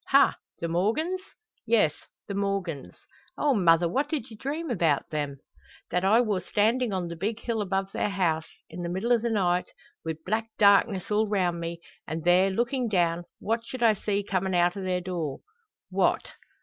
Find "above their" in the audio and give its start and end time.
7.61-8.09